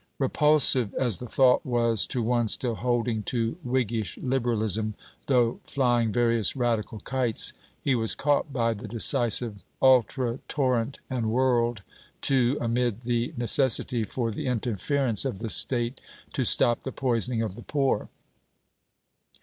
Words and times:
Repulsive 0.17 0.95
as 0.95 1.19
the 1.19 1.27
thought 1.27 1.63
was 1.63 2.07
to 2.07 2.23
one 2.23 2.47
still 2.47 2.73
holding 2.73 3.21
to 3.21 3.59
Whiggish 3.63 4.17
Liberalism, 4.17 4.95
though 5.27 5.59
flying 5.63 6.11
various 6.11 6.55
Radical 6.55 6.99
kites, 7.01 7.53
he 7.83 7.93
was 7.93 8.15
caught 8.15 8.51
by 8.51 8.73
the 8.73 8.87
decisive 8.87 9.57
ultratorrent, 9.79 10.97
and 11.07 11.29
whirled 11.29 11.83
to 12.21 12.57
amid 12.59 13.03
the 13.03 13.31
necessity 13.37 14.03
for 14.03 14.31
the 14.31 14.47
interference 14.47 15.23
of 15.23 15.37
the 15.37 15.49
State, 15.49 16.01
to 16.33 16.45
stop 16.45 16.81
the 16.81 16.91
poisoning 16.91 17.43
of 17.43 17.53
the 17.53 17.61
poor. 17.61 18.09